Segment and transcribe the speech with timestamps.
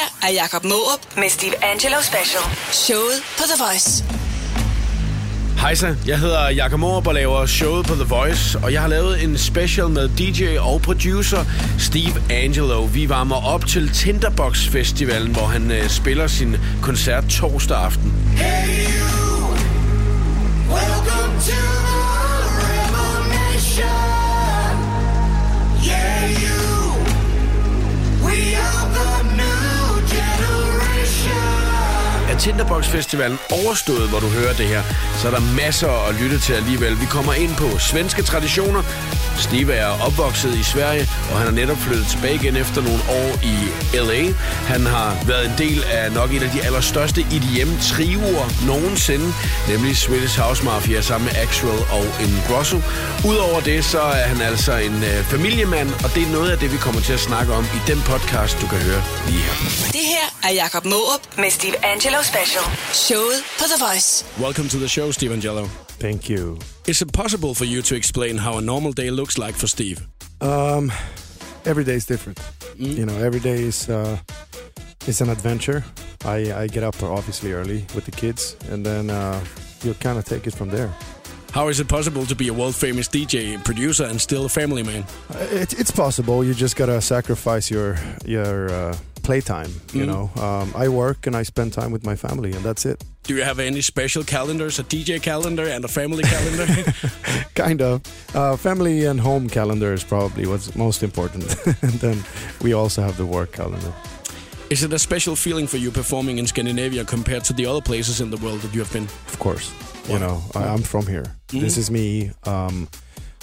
[0.00, 2.42] her er Jakob Mårup med Steve Angelo Special.
[2.72, 4.04] Showet på The Voice.
[5.60, 9.24] Hejsa, jeg hedder Jakob Morup og laver showet på The Voice, og jeg har lavet
[9.24, 11.44] en special med DJ og producer
[11.78, 12.84] Steve Angelo.
[12.84, 18.12] Vi varmer op til Tinderbox Festivalen, hvor han øh, spiller sin koncert torsdag aften.
[18.36, 19.48] Hey you,
[20.68, 21.89] welcome to
[32.40, 34.82] Tinderbox Festivalen overstået, hvor du hører det her,
[35.18, 37.00] så er der masser at lytte til alligevel.
[37.00, 38.82] Vi kommer ind på svenske traditioner.
[39.38, 43.30] Steve er opvokset i Sverige, og han er netop flyttet tilbage igen efter nogle år
[43.52, 43.54] i
[43.96, 44.22] L.A.
[44.72, 49.32] Han har været en del af nok en af de allerstørste EDM-trioer nogensinde,
[49.68, 52.76] nemlig Swedish House Mafia sammen med Axwell og Ingrosso.
[53.30, 56.72] Udover det, så er han altså en øh, familiemand, og det er noget af det,
[56.72, 59.54] vi kommer til at snakke om i den podcast, du kan høre lige her.
[59.96, 62.64] Det her er Jakob Mårup med Steve Angelo Special.
[62.92, 64.24] Showet på The Voice.
[64.40, 65.66] Welcome to the show, Steve Angello.
[65.98, 66.58] Thank you.
[66.86, 69.96] Is it possible for you to explain how a normal day looks like for Steve?
[70.40, 70.92] Um,
[71.64, 72.38] every day is different.
[72.76, 74.16] You know, every day is uh,
[75.06, 75.82] is an adventure.
[76.24, 79.40] I, I get up obviously early with the kids, and then uh,
[79.82, 80.88] you'll kind of take it from there.
[81.52, 84.82] How is it possible to be a world famous DJ, producer, and still a family
[84.82, 85.02] man?
[85.30, 86.44] Uh, It, it's possible.
[86.44, 89.70] You just gotta sacrifice your your uh, playtime.
[89.92, 93.04] You know, um, I work and I spend time with my family, and that's it.
[93.24, 96.66] Do you have any special calendars, a DJ calendar and a family calendar?
[97.54, 98.00] kind of.
[98.34, 101.44] Uh, family and home calendar is probably what's most important,
[101.82, 102.22] and then
[102.62, 103.92] we also have the work calendar.
[104.70, 108.20] is it a special feeling for you performing in Scandinavia compared to the other places
[108.20, 109.04] in the world that you have been?
[109.04, 109.72] Of course.
[110.08, 111.36] You know, I, I'm from here.
[111.48, 112.32] This is me.
[112.44, 112.88] Um,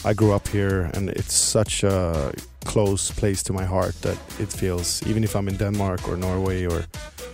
[0.04, 2.34] I grew up here, and it's such a
[2.68, 6.68] close place to my heart that it feels, even if I'm in Denmark or Norway
[6.68, 6.84] or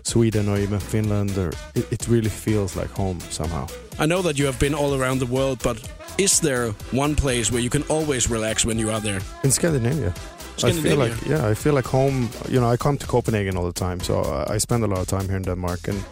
[0.04, 3.66] Sweden or even Finland, or it, it really feels like home somehow.
[4.00, 5.78] I know that you have been all around the world, but
[6.18, 9.22] is there one place where you can always relax when you are there?
[9.44, 10.10] In Scandinavia.
[10.10, 10.98] I feel Scandinavia.
[10.98, 12.30] like yeah, I feel like home.
[12.50, 15.00] You know, I come to Copenhagen all the time, so I I spend a lot
[15.00, 16.04] of time here in Denmark, and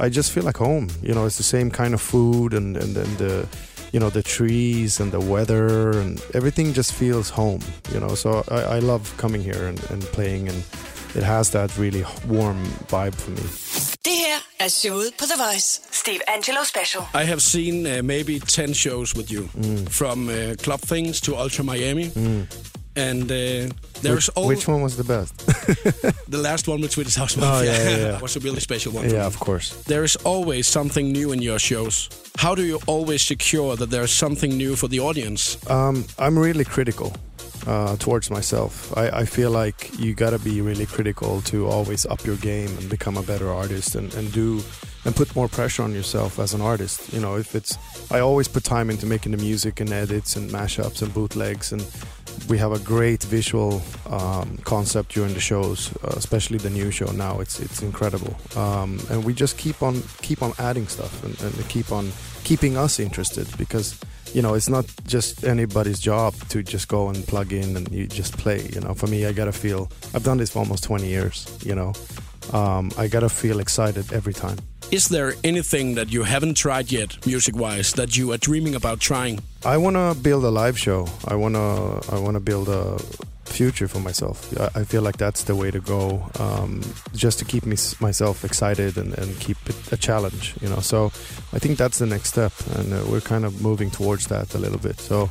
[0.00, 0.86] I just feel like home.
[1.02, 3.46] You know, it's the same kind of food and and, and the
[3.92, 7.60] you know the trees and the weather and everything just feels home.
[7.92, 10.64] You know, so I, I love coming here and, and playing, and
[11.14, 13.42] it has that really warm vibe for me.
[14.04, 15.80] Det her er showet på The Voice.
[15.90, 17.02] Steve Angello Special.
[17.14, 19.48] I have seen uh, maybe 10 shows with you,
[19.88, 22.10] from uh, Club Things to Ultra Miami.
[22.94, 23.72] And uh,
[24.02, 25.36] there's which, all which one was the best?
[26.30, 28.20] the last one with Swedish House Mafia yeah, yeah, yeah.
[28.20, 29.08] was a really special one.
[29.08, 29.82] yeah, of course.
[29.84, 32.08] There is always something new in your shows.
[32.36, 35.58] How do you always secure that there's something new for the audience?
[35.70, 37.14] Um, I'm really critical
[37.66, 38.96] uh, towards myself.
[38.96, 42.90] I, I feel like you gotta be really critical to always up your game and
[42.90, 44.62] become a better artist and, and do
[45.04, 47.12] and put more pressure on yourself as an artist.
[47.12, 47.76] You know, if it's
[48.10, 51.82] I always put time into making the music and edits and mashups and bootlegs and
[52.48, 57.10] we have a great visual um, concept during the shows, uh, especially the new show
[57.12, 57.40] now.
[57.40, 61.68] It's it's incredible, um, and we just keep on keep on adding stuff and, and
[61.68, 62.10] keep on
[62.44, 63.98] keeping us interested because
[64.34, 68.06] you know it's not just anybody's job to just go and plug in and you
[68.06, 68.68] just play.
[68.72, 71.46] You know, for me, I gotta feel I've done this for almost 20 years.
[71.64, 71.92] You know,
[72.52, 74.58] um, I gotta feel excited every time.
[74.92, 79.40] Is there anything that you haven't tried yet, music-wise, that you are dreaming about trying?
[79.64, 81.08] I want to build a live show.
[81.26, 82.98] I want to I want to build a
[83.46, 84.52] future for myself.
[84.60, 86.82] I, I feel like that's the way to go, um,
[87.14, 90.56] just to keep me myself excited and, and keep it a challenge.
[90.60, 91.06] You know, so
[91.54, 94.58] I think that's the next step, and uh, we're kind of moving towards that a
[94.58, 95.00] little bit.
[95.00, 95.30] So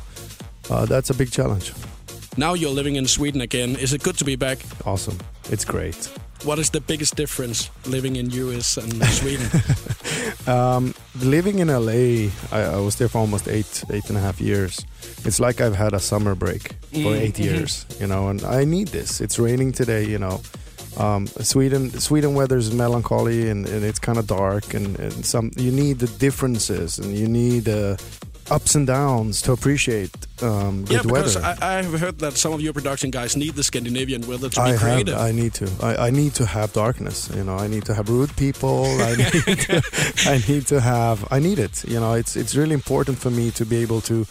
[0.70, 1.72] uh, that's a big challenge.
[2.36, 3.76] Now you're living in Sweden again.
[3.76, 4.58] Is it good to be back?
[4.84, 5.18] Awesome,
[5.52, 6.10] it's great.
[6.44, 9.48] What is the biggest difference living in US and Sweden?
[10.46, 14.40] Um, living in LA, I, I was there for almost eight, eight and a half
[14.40, 14.84] years.
[15.24, 18.88] It's like I've had a summer break for eight years, you know, and I need
[18.88, 19.20] this.
[19.20, 20.40] It's raining today, you know.
[20.96, 25.52] Um, Sweden, Sweden weather is melancholy and, and it's kind of dark, and, and some
[25.56, 27.96] you need the differences and you need uh,
[28.52, 30.10] ups and downs to appreciate
[30.42, 31.56] um, yeah, good because weather.
[31.62, 34.56] I, I have heard that some of your production guys need the Scandinavian weather to
[34.56, 35.16] be I have, creative.
[35.16, 35.66] I need to.
[35.80, 37.30] I, I need to have darkness.
[37.34, 38.84] You know, I need to have rude people.
[39.00, 39.14] I
[39.46, 39.82] need to,
[40.34, 41.18] I need to have.
[41.30, 41.84] I need it.
[41.92, 44.26] You know, it's it's really important for me to be able to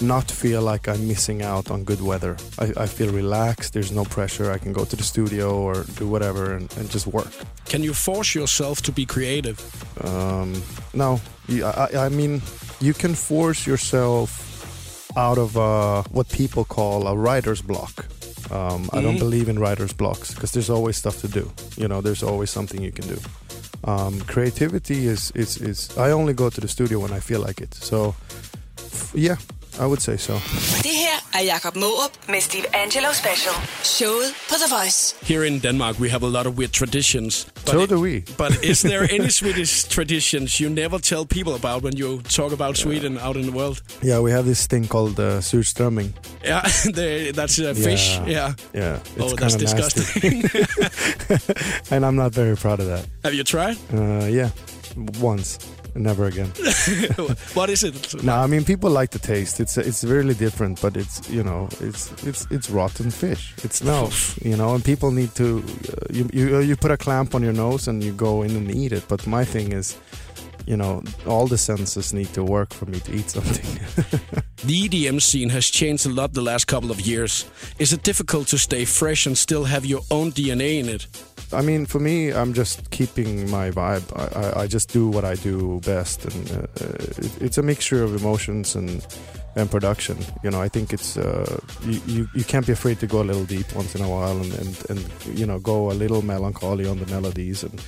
[0.00, 2.36] not feel like I'm missing out on good weather.
[2.58, 3.72] I, I feel relaxed.
[3.72, 4.50] There's no pressure.
[4.50, 7.30] I can go to the studio or do whatever and, and just work.
[7.66, 9.58] Can you force yourself to be creative?
[10.04, 10.60] Um,
[10.92, 12.42] no, I- I mean,
[12.82, 18.06] you can force yourself out of uh, what people call a writer's block.
[18.50, 21.50] Um, I don't believe in writer's blocks because there's always stuff to do.
[21.76, 23.18] You know, there's always something you can do.
[23.84, 27.60] Um, creativity is, is is I only go to the studio when I feel like
[27.60, 27.74] it.
[27.74, 28.14] So,
[28.78, 29.36] f- yeah,
[29.80, 30.34] I would say so.
[31.32, 33.54] Det her er Jakob Maarup med Steve Angello Special.
[33.84, 35.14] Showet på The Voice.
[35.22, 37.46] Here in Denmark, we have a lot of weird traditions.
[37.54, 38.20] But So do we.
[38.38, 42.76] But is there any Swedish traditions you never tell people about when you talk about
[42.76, 43.82] Sweden out in the world?
[44.02, 46.08] Yeah, we have this thing called uh, surströmming.
[46.44, 46.62] Yeah,
[46.94, 48.18] they, that's uh, fish.
[48.26, 48.52] Yeah.
[48.74, 48.98] yeah.
[49.16, 50.40] It's oh, that's kinda nasty.
[50.40, 50.42] disgusting.
[51.96, 53.04] and I'm not very proud of that.
[53.24, 53.76] have you tried?
[53.94, 54.50] Uh, yeah,
[55.20, 55.58] once,
[55.94, 56.48] never again.
[57.54, 58.22] what is it?
[58.22, 59.60] No, I mean people like the taste.
[59.60, 63.54] It's it's really different, but it's you know it's it's it's rotten fish.
[63.64, 65.58] It smells, you know, and people need to
[65.88, 68.70] uh, you you you put a clamp on your nose and you go in and
[68.70, 69.04] eat it.
[69.08, 69.96] But my thing is,
[70.66, 74.42] you know, all the senses need to work for me to eat something.
[74.64, 77.50] The EDM scene has changed a lot the last couple of years.
[77.80, 81.08] Is it difficult to stay fresh and still have your own DNA in it?
[81.52, 84.04] I mean, for me, I'm just keeping my vibe.
[84.14, 87.62] I, I, I just do what I do best, and uh, uh, it, it's a
[87.62, 89.04] mixture of emotions and
[89.56, 90.16] and production.
[90.44, 93.26] You know, I think it's uh, you, you you can't be afraid to go a
[93.26, 96.86] little deep once in a while, and and, and you know go a little melancholy
[96.86, 97.64] on the melodies.
[97.64, 97.82] And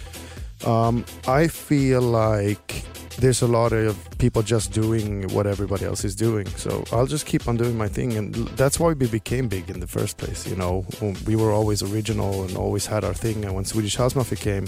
[0.67, 2.85] um, I feel like
[3.19, 6.47] there's a lot of people just doing what everybody else is doing.
[6.57, 9.81] So I'll just keep on doing my thing, and that's why we became big in
[9.81, 10.47] the first place.
[10.47, 10.85] You know,
[11.27, 13.45] we were always original and always had our thing.
[13.45, 14.67] And when Swedish House Mafia came,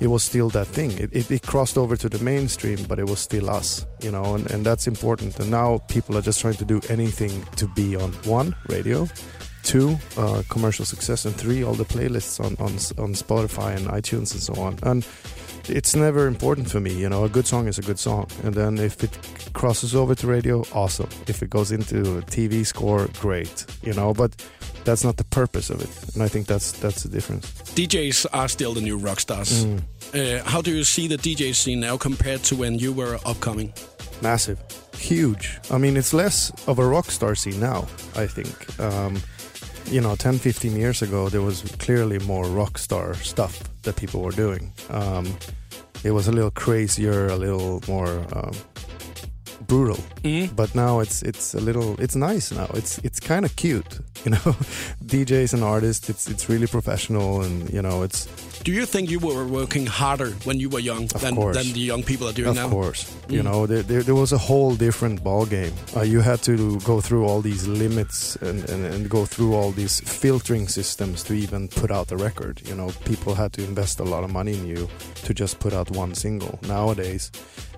[0.00, 0.92] it was still that thing.
[0.92, 3.86] It, it, it crossed over to the mainstream, but it was still us.
[4.02, 5.38] You know, and, and that's important.
[5.38, 9.08] And now people are just trying to do anything to be on one radio.
[9.62, 12.72] Two, uh, commercial success, and three, all the playlists on, on
[13.02, 14.78] on Spotify and iTunes and so on.
[14.82, 15.06] And
[15.68, 16.92] it's never important for me.
[16.94, 19.10] You know, a good song is a good song, and then if it
[19.52, 21.08] crosses over to radio, awesome.
[21.26, 23.66] If it goes into a TV score, great.
[23.82, 24.34] You know, but
[24.84, 27.46] that's not the purpose of it, and I think that's that's the difference.
[27.74, 29.64] DJs are still the new rock stars.
[30.14, 33.72] Uh, how do you see the DJ scene now compared to when you were upcoming?
[34.22, 34.58] Massive,
[34.96, 35.58] huge.
[35.70, 37.86] I mean, it's less of a rock star scene now.
[38.16, 38.80] I think.
[38.80, 39.20] Um,
[39.86, 44.22] you know, 10, 15 years ago, there was clearly more rock star stuff that people
[44.22, 44.72] were doing.
[44.90, 45.36] Um,
[46.04, 48.52] it was a little crazier, a little more um,
[49.66, 49.98] brutal.
[50.54, 52.68] But now it's it's a little it's nice now.
[52.74, 54.56] It's it's kind of cute, you know.
[55.04, 58.26] DJs and artists, it's it's really professional, and you know, it's
[58.62, 62.02] Do you think you were working harder when you were young than, than the young
[62.02, 62.66] people are doing of now?
[62.66, 65.72] Of course, you know, there, there, there was a whole different ball game.
[65.96, 69.70] Uh, you had to go through all these limits and, and, and go through all
[69.70, 72.60] these filtering systems to even put out the record.
[72.68, 74.88] You know, people had to invest a lot of money in you
[75.24, 76.58] to just put out one single.
[76.62, 77.32] Nowadays,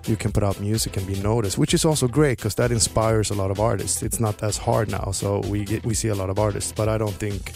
[0.05, 3.29] you can put out music and be noticed, which is also great because that inspires
[3.29, 4.03] a lot of artists.
[4.03, 6.73] It's not as hard now, so we get we see a lot of artists.
[6.73, 7.53] But I don't think,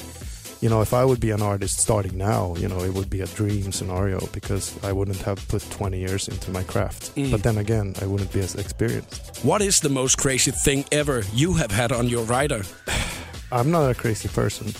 [0.62, 3.22] you know, if I would be an artist starting now, you know, it would be
[3.22, 7.12] a dream scenario because I wouldn't have put 20 years into my craft.
[7.32, 9.44] But then again, I wouldn't be as experienced.
[9.46, 12.64] What is the most crazy thing ever you have had on your rider?
[13.52, 14.74] I'm not a crazy person.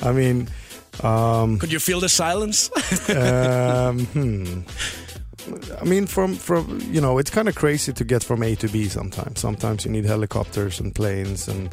[0.02, 0.48] I mean,
[1.02, 2.68] um, Could you feel the silence?
[3.08, 4.60] um, hmm.
[5.82, 8.68] I mean, from from you know, it's kind of crazy to get from A to
[8.68, 8.88] B.
[8.88, 11.68] Sometimes, sometimes you need helicopters and planes, and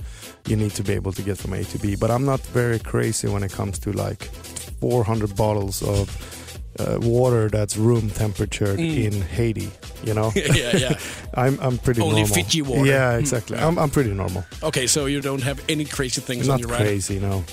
[0.48, 1.96] you need to be able to get from A to B.
[1.96, 4.24] But I'm not very crazy when it comes to like
[4.82, 6.10] 400 bottles of
[6.80, 9.70] uh, water that's room temperature in Haiti.
[10.04, 11.00] You know, yeah, yeah.
[11.36, 12.36] I'm I'm pretty Only normal.
[12.36, 12.86] Fiji water.
[12.90, 13.20] Yeah, Hmm.
[13.20, 13.58] exactly.
[13.60, 14.44] I'm I'm pretty normal.
[14.64, 16.84] Okay, so you don't have any crazy things on Not your rider?
[16.86, 17.44] crazy, no.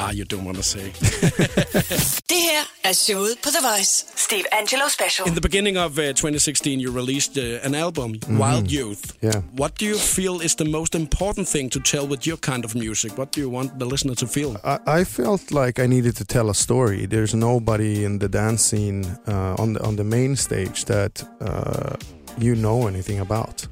[0.00, 0.92] Ah, you don't want to say.
[2.30, 4.04] Det her er showet på The Voice.
[4.16, 5.28] Steve Angello Special.
[5.28, 9.04] In the beginning of uh, 2016, you released uh, an album, Wild Youth.
[9.04, 9.26] Mm-hmm.
[9.26, 9.42] Yeah.
[9.56, 12.74] What do you feel is the most important thing to tell with your kind of
[12.74, 13.18] music?
[13.18, 14.56] What do you want the listener to feel?
[14.64, 17.06] I, I felt like I needed to tell a story.
[17.06, 21.96] There's nobody in the dance scene uh, on the on the main stage that uh,
[22.38, 23.68] you know anything about.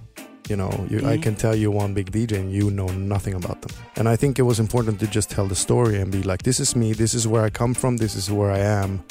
[0.48, 1.22] You know, you, I mm-hmm.
[1.22, 3.72] can tell you one big DJ and you know nothing about them.
[3.96, 6.60] And I think it was important to just tell the story and be like, this
[6.60, 9.02] is me, this is where I come from, this is where I am,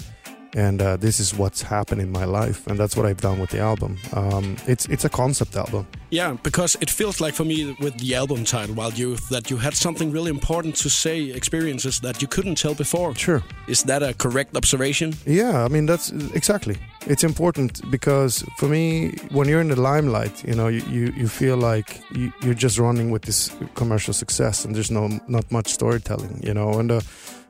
[0.55, 2.65] and uh, this is what's happened in my life.
[2.65, 3.97] And that's what I've done with the album.
[4.13, 5.85] Um, it's it's a concept album.
[6.09, 9.57] Yeah, because it feels like for me with the album title, Wild Youth, that you
[9.57, 13.13] had something really important to say, experiences that you couldn't tell before.
[13.15, 13.43] Sure.
[13.67, 15.13] Is that a correct observation?
[15.25, 16.77] Yeah, I mean that's exactly.
[17.07, 21.27] It's important because for me, when you're in the limelight, you know, you, you, you
[21.27, 25.67] feel like you, you're just running with this commercial success, and there's no not much
[25.67, 26.79] storytelling, you know.
[26.79, 27.01] And uh,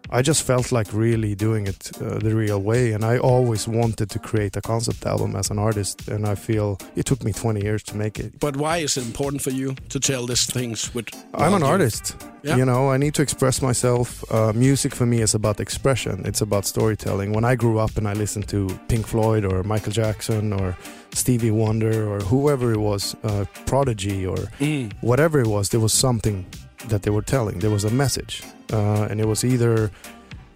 [0.09, 4.09] I just felt like really doing it uh, the real way, and I always wanted
[4.12, 7.62] to create a concept album as an artist, and I feel it took me 20
[7.62, 8.39] years to make it.
[8.39, 11.07] But why is it important for you to tell these things with?
[11.33, 11.67] I'm an audio?
[11.67, 12.15] artist.
[12.43, 12.57] Yeah.
[12.57, 14.24] You know, I need to express myself.
[14.31, 16.21] Uh, music for me is about expression.
[16.25, 17.33] It's about storytelling.
[17.33, 20.77] When I grew up and I listened to Pink Floyd or Michael Jackson or
[21.13, 24.91] Stevie Wonder or whoever it was, uh, Prodigy or Mm.
[25.01, 26.45] whatever it was, there was something
[26.89, 27.60] that they were telling.
[27.60, 29.92] There was a message, uh, and it was either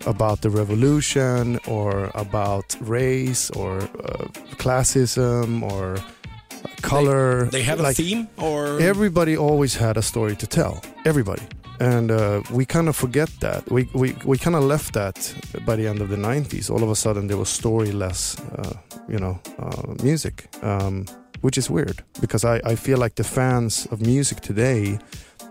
[0.06, 5.98] about the revolution or about race or uh, classism or
[6.82, 7.46] color.
[7.46, 8.80] They had a like, theme, or?
[8.80, 10.82] everybody always had a story to tell.
[11.06, 11.44] Everybody.
[11.80, 13.70] And uh, we kind of forget that.
[13.72, 15.34] We, we, we kind of left that
[15.66, 19.18] by the end of the 90s all of a sudden there was storyless uh, you
[19.18, 21.06] know uh, music um,
[21.42, 25.00] which is weird because I, I feel like the fans of music today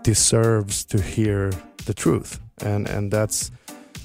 [0.03, 1.51] deserves to hear
[1.85, 3.51] the truth and and that's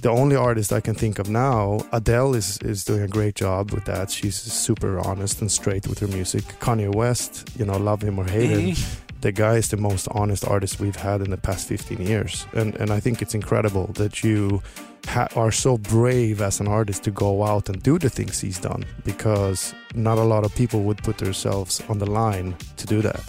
[0.03, 3.71] the only artist I can think of now, Adele is is doing a great job
[3.73, 4.11] with that.
[4.11, 6.45] She's super honest and straight with her music.
[6.61, 8.85] Kanye West, you know, love him or hate him, Mhm.
[9.23, 12.47] the guy is the most honest artist we've had in the past 15 years.
[12.53, 14.61] And and I think it's incredible that you
[15.09, 18.61] ha- are so brave as an artist to go out and do the things he's
[18.61, 23.01] done because not a lot of people would put themselves on the line to do
[23.03, 23.21] that.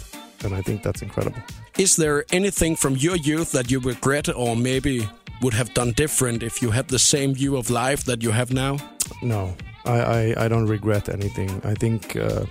[0.44, 1.40] And I think that's incredible.
[1.78, 5.08] is there anything from your youth that you regret, or maybe
[5.42, 8.52] would have done different if you had the same view of life that you have
[8.52, 8.78] now?
[9.22, 11.60] No, I, I, I don't regret anything.
[11.64, 12.46] I think uh,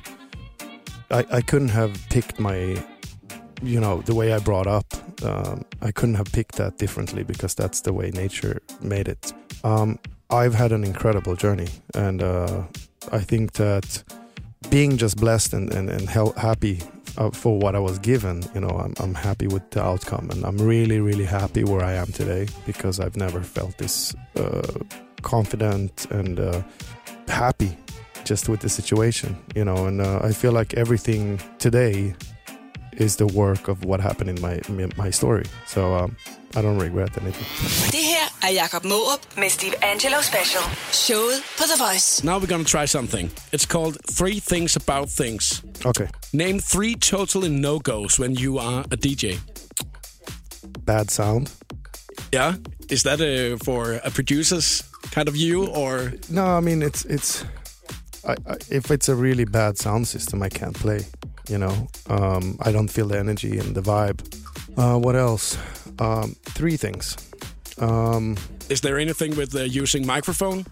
[1.12, 2.84] I, I couldn't have picked my,
[3.62, 4.86] you know, the way I brought up.
[5.24, 9.34] Um, I couldn't have picked that differently because that's the way nature made it.
[9.64, 10.00] Um,
[10.30, 12.64] I've had an incredible journey, and uh,
[13.12, 14.04] I think that
[14.70, 16.82] being just blessed and, and, and hel- happy
[17.18, 20.44] uh, for what I was given, you know, I'm, I'm happy with the outcome, and
[20.46, 24.80] I'm really, really happy where I am today because I've never felt this uh,
[25.22, 26.62] confident and uh,
[27.28, 27.78] happy
[28.24, 29.86] just with the situation, you know.
[29.86, 32.16] And uh, I feel like everything today
[32.94, 34.62] is the work of what happened in my
[34.98, 35.46] my story.
[35.68, 36.16] So um,
[36.56, 37.92] I don't regret anything.
[38.42, 40.64] Det her er Jakob Maarup med Steve Angello Special.
[40.92, 42.24] Showet på The Voice.
[42.26, 43.32] Now we're gonna try something.
[43.56, 45.64] It's called Three Things About Things.
[45.86, 49.38] Okay, Name three totally no goes when you are a DJ.
[50.86, 51.50] bad sound.
[52.34, 52.54] Yeah,
[52.90, 57.44] is that uh, for a producer's kind of you or No, I mean it's it's.
[58.28, 61.00] I, I, if it's a really bad sound system, I can't play.
[61.50, 64.20] You know, um, I don't feel the energy and the vibe.
[64.78, 65.58] Uh, what else?
[66.00, 67.16] Um, three things.
[67.80, 68.38] Um,
[68.70, 70.66] is there anything with uh, using microphone?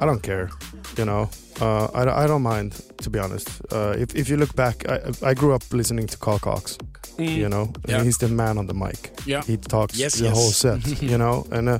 [0.00, 0.48] I don't care.
[0.96, 1.28] You know,
[1.60, 2.72] uh, I, I don't mind
[3.02, 3.48] to be honest.
[3.72, 6.78] Uh, if if you look back, I I grew up listening to Carl Cox.
[7.18, 7.88] You know, Mm.
[7.90, 8.04] Yeah.
[8.04, 9.10] he's the man on the mic.
[9.26, 9.42] Yeah.
[9.46, 10.34] he talks Yes, the yes.
[10.36, 11.02] whole set.
[11.10, 11.78] you know, and uh,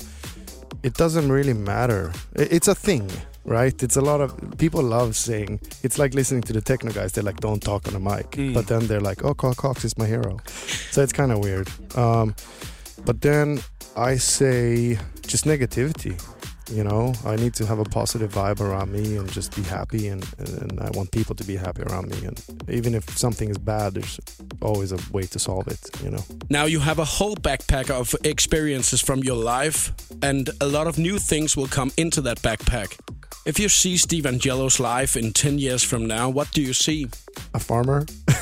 [0.83, 2.12] it doesn't really matter.
[2.35, 3.09] It's a thing,
[3.45, 3.83] right?
[3.83, 5.61] It's a lot of people love saying.
[5.83, 7.12] It's like listening to the techno guys.
[7.12, 8.52] They're like, "Don't talk on the mic," Mm.
[8.54, 10.37] but then they're like, "Oh, Carl Cox is my hero."
[10.92, 11.68] so it's kind of weird.
[11.97, 12.35] Um,
[13.05, 13.61] but then
[13.97, 16.21] I say just negativity.
[16.71, 20.09] You know, I need to have a positive vibe around me and just be happy,
[20.09, 22.26] and, and I want people to be happy around me.
[22.26, 24.21] And even if something is bad, there's
[24.61, 25.81] always a way to solve it.
[26.05, 26.25] You know.
[26.50, 30.99] Now you have a whole backpack of experiences from your life, and a lot of
[30.99, 32.99] new things will come into that backpack.
[33.47, 37.06] If you see Steve Angello's life in 10 years from now, what do you see?
[37.54, 38.00] A farmer.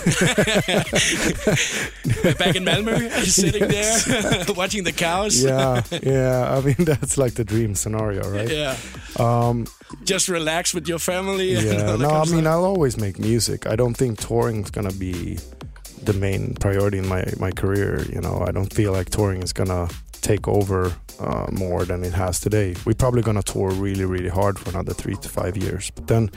[2.38, 5.42] Back in Malmö, sitting there, watching the cows?
[5.42, 6.56] yeah, yeah.
[6.56, 8.50] I mean, that's like the dream scenario, right?
[8.50, 8.76] Yeah.
[9.18, 9.66] Um,
[10.04, 11.52] Just relax with your family.
[11.54, 11.96] yeah.
[11.96, 12.46] No, I mean.
[12.46, 13.66] I'll always make music.
[13.66, 15.38] I don't think touring is gonna be
[16.02, 18.04] the main priority in my my career.
[18.12, 19.88] You know, I don't feel like touring is gonna
[20.26, 22.74] take over uh, more than it has today.
[22.84, 25.90] We're probably gonna tour really, really hard for another three to five years.
[25.90, 26.30] But then,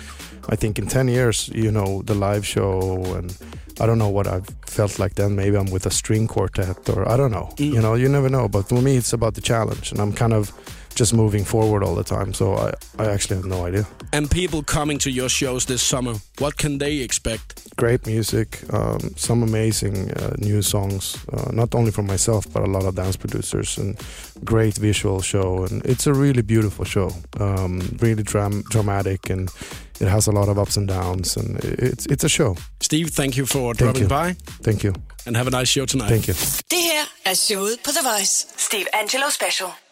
[0.47, 3.35] I think in ten years, you know, the live show and
[3.81, 5.35] I don't know what I've felt like then.
[5.35, 7.49] Maybe I'm with a string quartet or I don't know.
[7.55, 7.73] Mm.
[7.73, 8.47] You know, you never know.
[8.47, 10.51] But for me, it's about the challenge, and I'm kind of
[10.99, 12.33] just moving forward all the time.
[12.33, 12.69] So I,
[13.03, 13.85] I actually have no idea.
[14.11, 17.69] And people coming to your shows this summer, what can they expect?
[17.79, 22.71] great music, um, some amazing uh, new songs, uh, not only from myself but a
[22.71, 23.95] lot of dance producers, and
[24.43, 25.65] great visual show.
[25.65, 29.49] And it's a really beautiful show, um, really dram- dramatic, and
[30.01, 31.37] it has a lot of ups and downs.
[31.37, 32.55] And it's it's a show.
[32.81, 34.09] Steve, thank you for Thank dropping you.
[34.09, 34.93] by, Thank you,
[35.25, 36.09] and have a nice show tonight.
[36.09, 36.35] thank you.
[36.69, 38.45] Det her er showet på The Voice.
[38.57, 39.88] Steve Angello Special.